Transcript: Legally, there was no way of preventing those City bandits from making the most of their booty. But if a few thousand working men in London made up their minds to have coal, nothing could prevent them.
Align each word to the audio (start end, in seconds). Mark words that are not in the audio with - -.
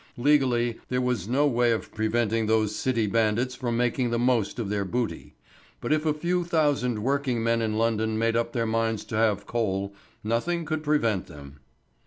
Legally, 0.17 0.79
there 0.89 0.99
was 0.99 1.27
no 1.27 1.45
way 1.45 1.71
of 1.71 1.93
preventing 1.93 2.47
those 2.47 2.75
City 2.75 3.05
bandits 3.05 3.53
from 3.53 3.77
making 3.77 4.09
the 4.09 4.17
most 4.17 4.57
of 4.57 4.67
their 4.67 4.83
booty. 4.83 5.35
But 5.79 5.93
if 5.93 6.07
a 6.07 6.11
few 6.15 6.43
thousand 6.43 7.03
working 7.03 7.43
men 7.43 7.61
in 7.61 7.77
London 7.77 8.17
made 8.17 8.35
up 8.35 8.51
their 8.51 8.65
minds 8.65 9.05
to 9.05 9.15
have 9.15 9.45
coal, 9.45 9.93
nothing 10.23 10.65
could 10.65 10.81
prevent 10.81 11.27
them. 11.27 11.59